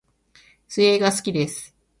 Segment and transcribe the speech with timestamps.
[0.67, 1.75] 水泳が好きです